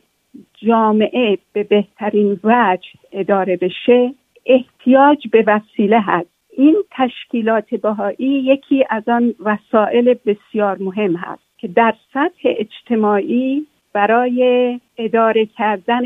جامعه 0.54 1.38
به 1.52 1.62
بهترین 1.62 2.40
وجه 2.44 2.88
اداره 3.12 3.56
بشه 3.56 4.14
احتیاج 4.46 5.28
به 5.28 5.44
وسیله 5.46 6.00
هست. 6.00 6.28
این 6.56 6.76
تشکیلات 6.90 7.74
بهایی 7.74 8.16
یکی 8.20 8.84
از 8.90 9.08
آن 9.08 9.34
وسایل 9.40 10.14
بسیار 10.26 10.76
مهم 10.80 11.16
هست 11.16 11.42
که 11.58 11.68
در 11.68 11.94
سطح 12.14 12.40
اجتماعی 12.44 13.66
برای 13.92 14.80
اداره 14.98 15.46
کردن 15.46 16.04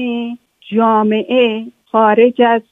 جامعه 0.61 1.67
خارج 1.93 2.43
از 2.43 2.63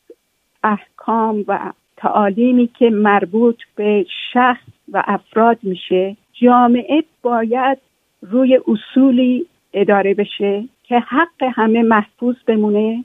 احکام 0.64 1.44
و 1.48 1.72
تعالیمی 2.02 2.66
که 2.78 2.90
مربوط 2.90 3.62
به 3.76 4.06
شخص 4.32 4.64
و 4.92 5.02
افراد 5.06 5.58
میشه 5.62 6.16
جامعه 6.32 7.04
باید 7.22 7.78
روی 8.22 8.60
اصولی 8.68 9.46
اداره 9.72 10.14
بشه 10.14 10.64
که 10.82 10.98
حق 10.98 11.42
همه 11.54 11.82
محفوظ 11.82 12.36
بمونه 12.46 13.04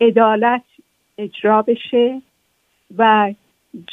عدالت 0.00 0.62
اجرا 1.18 1.62
بشه 1.62 2.22
و 2.98 3.34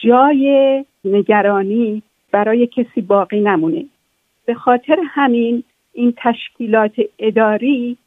جای 0.04 0.86
نگرانی 1.06 2.01
برای 2.32 2.68
کسی 2.68 3.01
باقی 3.01 3.39
نمونه. 3.39 3.86
به 4.46 4.54
خاطر 4.54 5.00
همین 5.06 5.63
این 5.94 6.13
تشکیلات 6.18 6.96
اداری 7.20 7.98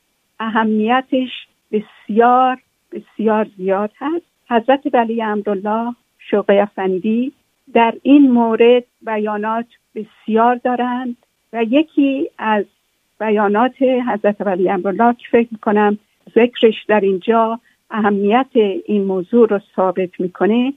اهمیتش 0.41 1.31
بسیار 1.73 2.59
بسیار 2.93 3.47
زیاد 3.57 3.91
هست. 3.99 4.25
حضرت 4.51 4.81
ولی 4.93 5.23
امرالله 5.23 5.95
شوقی 6.31 6.59
افندی 6.59 7.33
در 7.73 7.95
این 8.03 8.31
مورد 8.31 8.85
بیانات 9.03 9.67
بسیار 9.95 10.55
دارند 10.57 11.17
و 11.53 11.65
یکی 11.65 12.31
از 12.39 12.65
بیانات 13.21 13.83
حضرت 13.83 14.37
ولی 14.41 14.71
امرالله 14.71 15.15
که 15.15 15.27
فکر 15.31 15.57
کنم 15.63 15.99
ذکرش 16.35 16.85
در 16.89 17.01
اینجا 17.01 17.61
اهمیت 17.91 18.51
این 18.87 19.05
موضوع 19.05 19.49
رو 19.49 19.61
ثابت 19.77 20.21
می‌کنه 20.21 20.73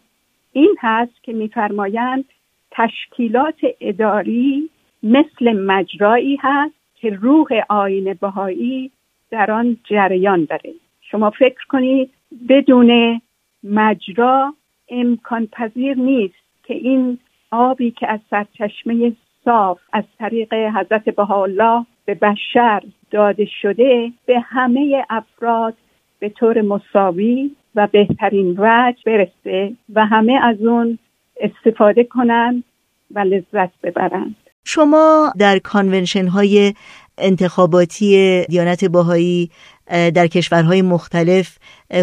این 0.53 0.75
هست 0.79 1.23
که 1.23 1.33
میفرمایند 1.33 2.25
تشکیلات 2.71 3.59
اداری 3.81 4.69
مثل 5.03 5.53
مجرایی 5.53 6.37
هست 6.41 6.75
که 6.95 7.09
روح 7.09 7.47
آین 7.69 8.13
بهایی 8.13 8.91
در 9.31 9.51
آن 9.51 9.77
جریان 9.83 10.45
داره. 10.45 10.73
شما 11.01 11.29
فکر 11.29 11.65
کنید 11.69 12.09
بدون 12.49 13.21
مجرا 13.63 14.53
امکان 14.93 15.47
پذیر 15.47 15.97
نیست 15.97 16.35
که 16.63 16.73
این 16.73 17.19
آبی 17.51 17.91
که 17.91 18.07
از 18.11 18.19
سرچشمه 18.29 19.13
صاف 19.45 19.79
از 19.93 20.03
طریق 20.19 20.53
حضرت 20.53 21.09
بهاءالله 21.09 21.85
به 22.05 22.13
بشر 22.13 22.83
داده 23.11 23.47
شده 23.61 24.11
به 24.25 24.39
همه 24.39 25.05
افراد 25.09 25.73
به 26.19 26.29
طور 26.29 26.61
مساوی 26.61 27.51
و 27.75 27.87
بهترین 27.91 28.55
وجه 28.57 28.97
برسه 29.05 29.73
و 29.93 30.05
همه 30.05 30.39
از 30.43 30.61
اون 30.61 30.99
استفاده 31.41 32.03
کنند 32.03 32.63
و 33.11 33.19
لذت 33.19 33.71
ببرند. 33.83 34.35
شما 34.65 35.33
در 35.39 35.59
convention 35.59 36.27
های 36.27 36.73
انتخاباتی 37.17 38.45
دیانت 38.49 38.85
بهایی 38.85 39.49
در 39.93 40.27
کشورهای 40.27 40.81
مختلف 40.81 41.57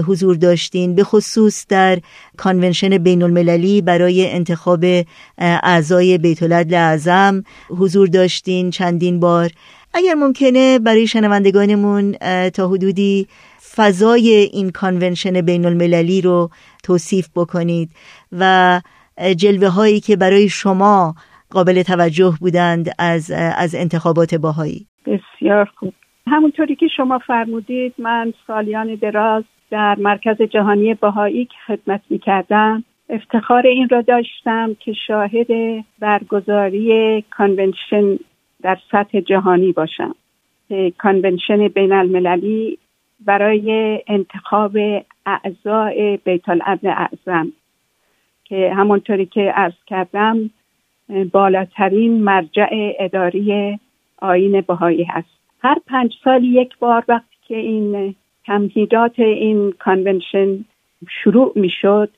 حضور 0.06 0.36
داشتین 0.36 0.94
به 0.94 1.04
خصوص 1.04 1.66
در 1.68 1.98
convention 2.36 2.98
بین 2.98 3.22
المللی 3.22 3.82
برای 3.82 4.30
انتخاب 4.30 4.84
اعضای 5.38 6.18
بیت 6.18 6.42
اعظم 6.72 7.42
حضور 7.68 8.08
داشتین 8.08 8.70
چندین 8.70 9.20
بار. 9.20 9.50
اگر 9.94 10.14
ممکنه 10.14 10.78
برای 10.78 11.06
شنوندگانمون 11.06 12.12
تا 12.50 12.68
حدودی 12.68 13.28
فضای 13.74 14.28
این 14.52 14.70
convention 14.70 15.40
بین 15.40 15.64
المللی 15.64 16.20
رو 16.20 16.50
توصیف 16.84 17.28
بکنید 17.36 17.90
و 18.32 18.80
جلوه 19.36 19.68
هایی 19.68 20.00
که 20.00 20.16
برای 20.16 20.48
شما 20.48 21.14
قابل 21.50 21.82
توجه 21.82 22.34
بودند 22.40 22.90
از, 22.98 23.30
از 23.56 23.74
انتخابات 23.74 24.34
بهایی. 24.34 24.86
بسیار 25.06 25.70
خوب. 25.76 25.94
همونطوری 26.30 26.76
که 26.76 26.88
شما 26.88 27.18
فرمودید 27.18 27.94
من 27.98 28.32
سالیان 28.46 28.94
دراز 28.94 29.44
در 29.70 29.96
مرکز 29.98 30.42
جهانی 30.42 30.94
بهایی 30.94 31.44
که 31.44 31.56
خدمت 31.66 32.00
می 32.10 32.18
کردم 32.18 32.84
افتخار 33.08 33.66
این 33.66 33.88
را 33.88 34.00
داشتم 34.00 34.76
که 34.80 34.92
شاهد 34.92 35.46
برگزاری 35.98 37.22
convention 37.30 38.18
در 38.62 38.78
سطح 38.92 39.20
جهانی 39.20 39.72
باشم. 39.72 40.14
convention 40.98 41.68
بین 41.68 41.92
المللی 41.92 42.78
برای 43.20 43.98
انتخاب 44.06 44.76
اعضای 45.26 46.16
بیت 46.16 46.48
العدل 46.48 46.88
اعظم 46.88 47.52
که 48.44 48.74
همونطوری 48.76 49.26
که 49.26 49.40
عرض 49.40 49.84
کردم 49.86 50.50
بالاترین 51.32 52.22
مرجع 52.22 52.94
اداری 52.98 53.78
آین 54.18 54.60
بهایی 54.60 55.04
هست. 55.04 55.39
هر 55.62 55.78
پنج 55.86 56.14
سال 56.24 56.44
یک 56.44 56.78
بار 56.78 57.04
وقتی 57.08 57.36
که 57.48 57.56
این 57.56 58.14
تمهیدات 58.46 59.18
این 59.18 59.72
کانونشن 59.72 60.64
شروع 61.08 61.52
می 61.56 61.70
شد 61.70 62.10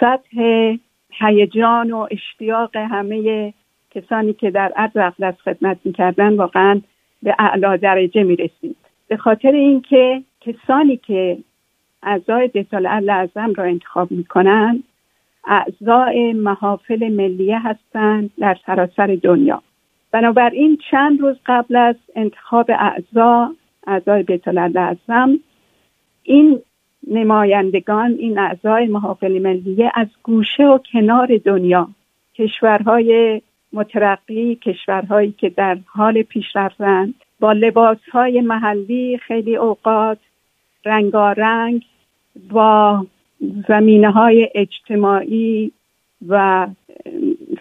سطح 0.00 0.40
هیجان 1.10 1.92
و 1.92 2.06
اشتیاق 2.10 2.76
همه 2.76 3.52
کسانی 3.90 4.32
که 4.32 4.50
در 4.50 4.72
عرض 4.76 4.96
اقدس 4.96 5.34
خدمت 5.44 5.78
می‌کردن 5.84 6.36
واقعا 6.36 6.80
به 7.22 7.34
اعلا 7.38 7.76
درجه 7.76 8.22
می 8.22 8.36
رسید 8.36 8.76
به 9.08 9.16
خاطر 9.16 9.52
اینکه 9.52 10.22
کسانی 10.40 10.96
که 10.96 11.38
اعضای 12.02 12.48
بیتال 12.48 12.86
اعظم 12.86 13.52
را 13.52 13.64
انتخاب 13.64 14.10
می‌کنند 14.10 14.84
اعضای 15.44 16.32
محافل 16.32 17.08
ملیه 17.08 17.58
هستند 17.58 18.30
در 18.38 18.56
سراسر 18.66 19.18
دنیا. 19.22 19.62
بنابراین 20.12 20.78
چند 20.90 21.20
روز 21.20 21.36
قبل 21.46 21.76
از 21.76 21.96
انتخاب 22.16 22.70
اعضا 22.70 23.50
اعضای 23.86 24.22
بیت 24.22 24.48
اعظم 24.48 25.38
این 26.22 26.60
نمایندگان 27.06 28.16
این 28.18 28.38
اعضای 28.38 28.86
محافل 28.86 29.38
ملیه 29.38 29.92
از 29.94 30.06
گوشه 30.22 30.64
و 30.64 30.78
کنار 30.92 31.40
دنیا 31.44 31.88
کشورهای 32.34 33.42
مترقی 33.72 34.54
کشورهایی 34.54 35.34
که 35.38 35.48
در 35.48 35.78
حال 35.86 36.22
پیشرفتند 36.22 37.14
با 37.40 37.52
لباسهای 37.52 38.40
محلی 38.40 39.18
خیلی 39.18 39.56
اوقات 39.56 40.18
رنگارنگ 40.84 41.84
با 42.50 43.06
زمینه 43.68 44.10
های 44.10 44.48
اجتماعی 44.54 45.72
و 46.28 46.66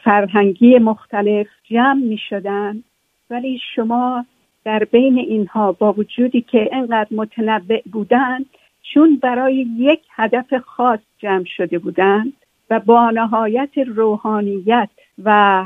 فرهنگی 0.04 0.80
مختلف 0.80 1.48
جمع 1.64 2.04
می 2.04 2.18
شدن 2.30 2.84
ولی 3.30 3.60
شما 3.76 4.26
در 4.66 4.84
بین 4.84 5.18
اینها 5.18 5.72
با 5.72 5.94
وجودی 5.94 6.42
که 6.42 6.70
اینقدر 6.72 7.08
متنوع 7.12 7.82
بودند 7.92 8.46
چون 8.94 9.16
برای 9.16 9.68
یک 9.78 10.00
هدف 10.12 10.54
خاص 10.58 11.00
جمع 11.20 11.46
شده 11.58 11.80
بودند 11.80 12.34
و 12.70 12.80
با 12.80 13.10
نهایت 13.10 13.78
روحانیت 13.78 14.90
و 15.24 15.66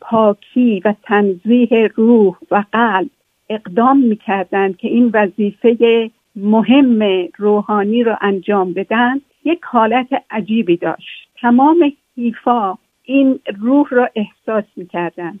پاکی 0.00 0.82
و 0.84 0.94
تنظیح 1.02 1.88
روح 1.94 2.36
و 2.50 2.64
قلب 2.72 3.10
اقدام 3.48 3.98
می‌کردند 3.98 4.76
که 4.76 4.88
این 4.88 5.10
وظیفه 5.14 6.10
مهم 6.36 7.28
روحانی 7.36 8.02
رو 8.02 8.16
انجام 8.20 8.72
بدن 8.72 9.20
یک 9.44 9.60
حالت 9.64 10.08
عجیبی 10.30 10.76
داشت. 10.76 11.28
تمام 11.40 11.92
حیفا 12.16 12.78
این 13.04 13.40
روح 13.60 13.88
را 13.90 14.10
احساس 14.16 14.64
می‌کردن 14.76 15.38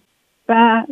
و 0.48 0.82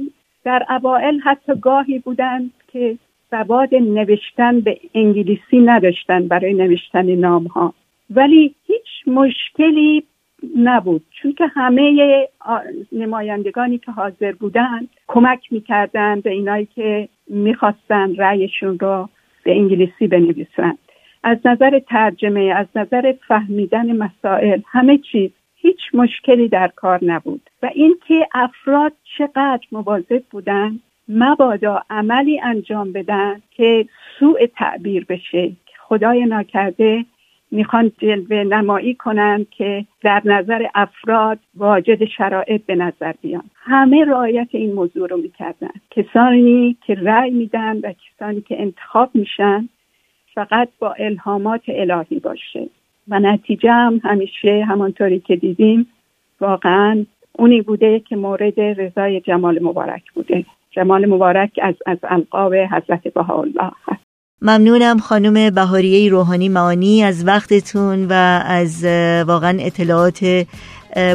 در 0.44 0.66
اوائل 0.70 1.18
حتی 1.18 1.52
گاهی 1.60 1.98
بودند 1.98 2.50
که 2.72 2.98
سواد 3.30 3.74
نوشتن 3.74 4.60
به 4.60 4.80
انگلیسی 4.94 5.58
نداشتن 5.58 6.28
برای 6.28 6.54
نوشتن 6.54 7.14
نام 7.14 7.46
ها 7.46 7.74
ولی 8.10 8.54
هیچ 8.66 8.86
مشکلی 9.06 10.04
نبود. 10.56 11.02
چون 11.22 11.32
که 11.32 11.46
همه 11.46 12.28
نمایندگانی 12.92 13.78
که 13.78 13.92
حاضر 13.92 14.32
بودند 14.32 14.88
کمک 15.06 15.52
می‌کردن 15.52 16.20
به 16.20 16.30
اینایی 16.30 16.68
که 16.74 17.08
می‌خواستن 17.26 18.16
رأیشون 18.16 18.78
رو 18.78 19.08
به 19.44 19.56
انگلیسی 19.56 20.06
بنویسند. 20.06 20.78
از 21.24 21.38
نظر 21.44 21.78
ترجمه 21.78 22.40
از 22.56 22.66
نظر 22.74 23.14
فهمیدن 23.28 23.96
مسائل 23.96 24.60
همه 24.66 24.98
چیز 24.98 25.30
هیچ 25.62 25.80
مشکلی 25.94 26.48
در 26.48 26.68
کار 26.76 26.98
نبود. 27.04 27.50
و 27.62 27.70
اینکه 27.74 28.28
افراد 28.34 28.92
چقدر 29.18 29.66
مواظب 29.72 30.22
بودند 30.30 30.80
مبادا 31.08 31.82
عملی 31.90 32.40
انجام 32.40 32.92
بدن 32.92 33.42
که 33.50 33.86
سوء 34.18 34.46
تعبیر 34.56 35.04
بشه. 35.04 35.52
خدای 35.78 36.26
ناکرده 36.26 37.04
می‌خوان 37.50 37.92
جلوه 37.98 38.36
نمایی 38.36 38.94
کنند 38.94 39.50
که 39.50 39.84
در 40.02 40.22
نظر 40.24 40.66
افراد 40.74 41.38
واجد 41.54 42.04
شرایط 42.04 42.66
به 42.66 42.74
نظر 42.74 43.12
بیان. 43.22 43.44
همه 43.56 44.04
رعایت 44.04 44.48
این 44.50 44.72
موضوع 44.72 45.08
رو 45.08 45.16
می‌کردن. 45.16 45.70
کسانی 45.90 46.76
که 46.86 46.94
رأی 46.94 47.30
میدن 47.30 47.76
و 47.76 47.92
کسانی 47.92 48.40
که 48.40 48.62
انتخاب 48.62 49.10
میشن 49.14 49.68
فقط 50.34 50.68
با 50.78 50.92
الهامات 50.92 51.62
الهی 51.68 52.18
باشه. 52.18 52.68
و 53.08 53.18
نتیجه 53.20 53.72
هم 53.72 54.00
همیشه 54.04 54.64
همانطوری 54.68 55.20
که 55.20 55.36
دیدیم 55.36 55.86
واقعا 56.40 57.06
اونی 57.32 57.62
بوده 57.62 58.00
که 58.00 58.16
مورد 58.16 58.60
رضای 58.60 59.20
جمال 59.20 59.58
مبارک 59.62 60.02
بوده. 60.14 60.44
جمال 60.70 61.06
مبارک 61.06 61.50
از 61.62 61.74
از 61.86 61.98
القاب 62.02 62.54
حضرت 62.54 63.08
بهاءالله 63.14 63.70
هست. 63.84 64.02
ممنونم 64.42 64.98
خانم 64.98 65.50
بهاریه 65.54 66.10
روحانی 66.10 66.48
معانی 66.48 67.02
از 67.02 67.26
وقتتون 67.26 68.06
و 68.10 68.42
از 68.46 68.84
واقعا 69.26 69.58
اطلاعات 69.60 70.46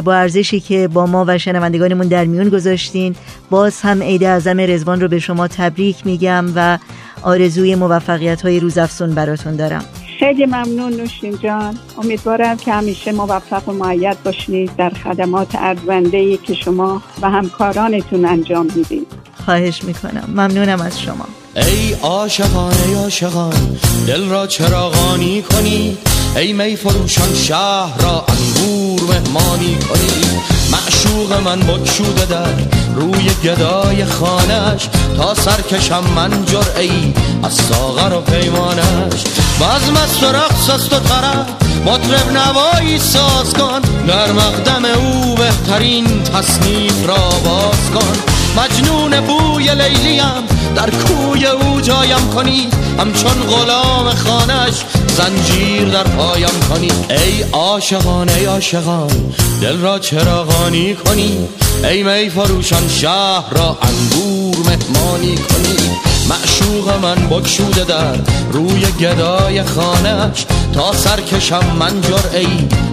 با 0.04 0.14
ارزشی 0.14 0.60
که 0.60 0.88
با 0.94 1.06
ما 1.06 1.24
و 1.28 1.38
شنوندگانمون 1.38 2.08
در 2.08 2.24
میون 2.24 2.48
گذاشتین. 2.48 3.14
باز 3.50 3.82
هم 3.82 4.02
عید 4.02 4.24
اعظم 4.24 4.60
رزوان 4.60 5.00
رو 5.00 5.08
به 5.08 5.18
شما 5.18 5.48
تبریک 5.48 6.06
میگم 6.06 6.44
و 6.56 6.78
آرزوی 7.24 7.74
موفقیت 7.74 8.42
های 8.42 8.60
روزافزون 8.60 9.14
براتون 9.14 9.56
دارم. 9.56 9.84
خیلی 10.18 10.46
ممنون 10.46 10.92
نوشین 10.92 11.38
جان. 11.38 11.78
امیدوارم 11.98 12.56
که 12.56 12.72
همیشه 12.72 13.12
موفق 13.12 13.68
و 13.68 13.72
معید 13.72 14.22
باشید 14.22 14.76
در 14.76 14.90
خدمات 14.90 15.54
ارزنده 15.54 16.36
که 16.36 16.54
شما 16.54 17.02
و 17.22 17.30
همکارانتون 17.30 18.24
انجام 18.24 18.66
می‌دید 18.76 19.06
خواهش 19.44 19.84
می‌کنم. 19.84 20.24
ممنونم 20.28 20.80
از 20.80 21.00
شما. 21.00 21.24
ای 21.56 21.92
عاشقان 22.02 22.74
ای 22.86 22.94
عاشقان 22.94 23.78
دل 24.06 24.28
را 24.28 24.46
چراغانی 24.46 25.42
کنی 25.42 25.98
ای 26.36 26.52
می 26.52 26.76
فروشان 26.76 27.34
شهر 27.34 28.02
را 28.02 28.24
انگور 28.28 29.00
مهمانی 29.02 29.74
کنی 29.74 30.40
معشوق 30.72 31.32
من 31.44 31.60
بکشوده 31.60 32.24
در 32.24 32.52
روی 32.94 33.30
گدای 33.44 34.04
خانش 34.04 34.88
تا 35.16 35.34
سرکشم 35.34 36.04
من 36.16 36.32
ای 36.78 37.14
از 37.42 37.54
ساغر 37.54 38.14
و 38.14 38.20
پیمانش 38.20 39.24
باز 39.60 39.90
مست 39.90 40.22
و 40.22 40.26
رقص 40.26 40.70
است 40.70 40.92
و 40.92 40.98
طرف 40.98 41.46
مطرب 41.86 42.32
نوایی 42.32 42.98
ساز 42.98 43.52
کن. 43.52 43.80
در 44.08 44.32
مقدم 44.32 44.84
او 44.84 45.34
بهترین 45.34 46.22
تصنیف 46.22 47.06
را 47.06 47.28
باز 47.44 47.90
کن. 47.94 48.37
مجنون 48.58 49.20
بوی 49.20 49.74
لیلیم. 49.74 50.46
در 50.76 50.90
کوی 50.90 51.46
او 51.46 51.80
جایم 51.80 52.30
کنی. 52.34 52.68
همچون 52.98 53.32
غلام 53.32 54.10
خانش 54.10 54.74
زنجیر 55.16 55.88
در 55.88 56.02
پایم 56.02 56.60
کنی. 56.68 56.90
ای 57.10 57.42
عاشقان 57.52 58.28
ای 58.28 58.44
عاشقان 58.44 59.32
دل 59.62 59.78
را 59.78 59.98
چراغانی 59.98 60.94
کنی. 60.94 61.48
ای 61.84 62.02
می 62.02 62.30
فروشان 62.30 62.88
شهر 62.88 63.50
را 63.50 63.78
انگور 63.82 64.56
مهمانی 64.56 65.34
کنی. 65.34 65.90
معشوق 66.28 67.02
من 67.02 67.28
بکشوده 67.28 67.84
در 67.84 68.16
روی 68.52 68.86
گدای 69.00 69.62
خانش 69.62 70.46
تا 70.74 70.92
سرکشم 70.92 71.76
من 71.78 71.92
ای 72.34 72.46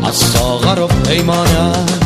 از 0.03 0.15
ساغر 0.15 0.79
و 0.79 0.87
پیمانش 0.87 2.04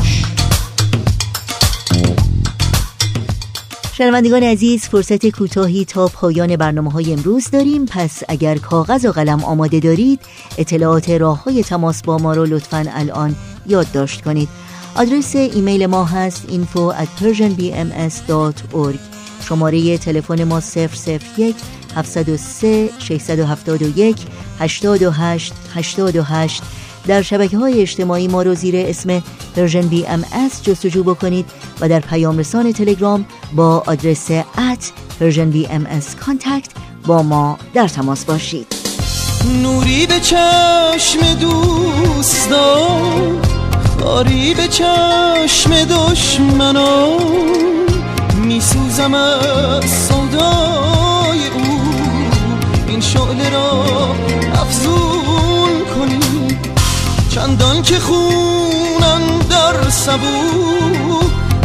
شنوندگان 4.00 4.44
عزیز 4.44 4.84
فرصت 4.84 5.30
کوتاهی 5.30 5.86
تا 5.86 6.08
پایان 6.08 6.56
برنامه 6.56 6.92
های 6.92 7.14
امروز 7.14 7.52
داریم. 7.52 7.86
پس 7.86 8.24
اگر 8.28 8.58
کاغذ 8.58 9.06
و 9.06 9.12
قلم 9.12 9.44
آماده 9.44 9.80
دارید 9.80 10.20
اطلاعات 10.58 11.10
راه 11.10 11.44
های 11.44 11.64
تماس 11.64 12.04
با 12.04 12.18
ما 12.18 12.34
رو 12.34 12.46
لطفا 12.46 12.86
الان 12.90 13.36
یادداشت 13.68 14.22
کنید. 14.22 14.50
آدرس 14.96 15.36
ایمیل 15.36 15.86
ما 15.86 16.06
هست 16.06 16.48
info 16.48 16.94
at 16.94 17.24
persianbms.org 17.24 18.98
شماره 19.42 19.98
تلفن 19.98 20.44
ما 20.44 20.62
001 21.38 21.56
703 21.96 22.90
671 23.00 24.18
828 24.60 25.54
828 25.76 26.64
در 27.08 27.22
شبکه 27.22 27.58
های 27.58 27.82
اجتماعی 27.82 28.28
ما 28.28 28.42
رو 28.42 28.56
زیر 28.56 28.76
اسم 28.78 29.24
Persian 29.56 29.88
BMS 29.88 30.64
جستجو 30.64 31.04
بکنید 31.04 31.46
و 31.82 31.90
در 31.90 32.00
پیام 32.00 32.38
رسان 32.38 32.74
تلگرام 32.74 33.26
با 33.56 33.84
آدرس 33.88 34.32
at 34.32 34.92
Persian 35.20 35.50
BMS 35.50 36.16
contact 36.16 36.70
با 37.06 37.24
ما 37.24 37.58
در 37.74 37.88
تماس 37.88 38.26
باشید. 38.26 38.68
نوری 39.64 40.06
به 40.06 40.20
چشم 40.20 41.34
دوستان 41.40 43.42
کاری 44.00 44.54
به 44.54 44.68
چشم 44.68 45.84
دشمنان 45.84 47.20
میسوزم 48.46 49.14
از 49.14 50.08
سودای 50.08 51.48
او 51.48 51.82
این 52.88 53.02
شعله 53.02 53.50
را 53.50 53.86
افزون 54.54 55.00
کنی 55.00 55.19
چندان 57.30 57.82
که 57.82 58.00
خونم 58.00 59.40
در 59.50 59.90
سبو 59.90 61.20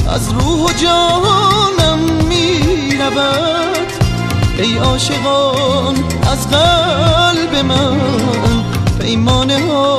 از 0.08 0.32
روح 0.32 0.60
و 0.60 0.72
جانم 0.72 1.98
می‌رود. 2.28 3.92
ای 4.58 4.78
عاشقان 4.78 5.94
از 6.32 6.50
قلب 6.50 7.64
من 7.64 8.00
پیمانه 9.00 9.66
ها 9.66 9.98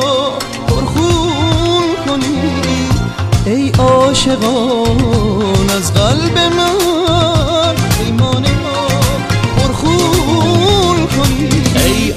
پرخون 0.68 1.96
کنید 2.08 3.00
ای 3.46 3.70
عاشقان 3.70 5.70
از 5.70 5.94
قلب 5.94 6.38
من 6.38 6.95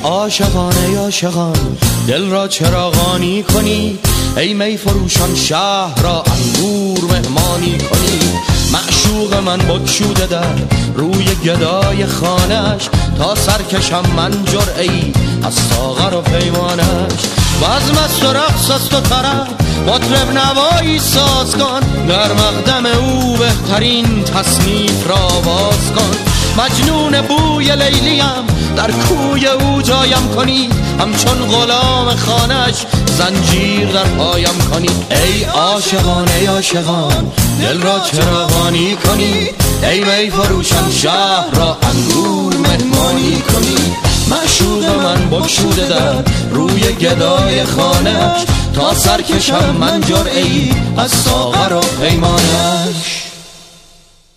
عاشقان 0.02 0.76
ای 0.76 0.94
عاشقان 0.94 1.76
دل 2.08 2.30
را 2.30 2.48
چراغانی 2.48 3.42
کنید 3.42 3.98
ای 4.36 4.54
می 4.54 4.76
فروشان 4.76 5.34
شهر 5.34 6.02
را 6.02 6.24
انگور 6.32 7.04
مهمانی 7.04 7.78
کنید 7.78 8.34
معشوق 8.72 9.34
من 9.34 9.58
بکشوده 9.58 10.26
در 10.26 10.54
روی 10.94 11.24
گدای 11.24 12.06
خانش 12.06 12.88
تا 13.18 13.34
سرکشم 13.34 14.02
من 14.16 14.44
جرعی 14.44 15.12
از 15.44 15.54
ساغر 15.54 16.14
و 16.14 16.20
پیمانش 16.20 17.12
بزم 17.62 17.98
است 18.04 18.24
و 18.24 18.32
رقص 18.32 18.70
است 18.70 18.94
و 18.94 19.00
طرف 19.00 19.48
مطرب 19.86 20.38
نوایی 20.38 20.98
ساز 20.98 21.56
کن. 21.56 21.80
در 22.08 22.32
مقدم 22.32 22.86
او 22.86 23.36
بهترین 23.36 24.24
تصنیف 24.24 25.06
را 25.08 25.28
باز 25.44 25.92
کن. 25.96 26.27
مجنون 26.58 27.20
بوی 27.20 27.76
لیلیم 27.76 28.46
در 28.76 28.90
کوی 28.90 29.46
او 29.46 29.82
جایم 29.82 30.28
کنی 30.36 30.68
همچون 31.00 31.38
غلام 31.48 32.16
خانش 32.16 32.74
زنجیر 33.18 33.88
در 33.88 34.04
پایم 34.04 34.58
کنی. 34.72 34.88
ای 35.10 35.44
عاشقان 35.44 36.28
ای 36.28 36.46
عاشقان 36.46 37.32
دل 37.60 37.82
را 37.82 38.00
چراغانی 38.00 38.96
کنی. 38.96 39.50
ای 39.82 40.00
می 40.00 40.30
فروشان 40.30 40.90
شهر 40.92 41.50
را 41.52 41.76
انگور 41.82 42.56
مهمانی 42.56 43.36
کنی. 43.36 43.76
معشوق 44.30 44.84
من 44.84 45.30
بکشوده 45.30 45.88
در 45.88 46.14
روی 46.50 46.80
گدای 46.80 47.64
خانش 47.64 48.44
تا 48.74 48.94
سرکشم 48.94 49.76
من 49.80 50.00
جرعی 50.00 50.74
از 50.96 51.10
ساغر 51.10 51.72
و 51.72 51.80
پیمانش 51.80 53.27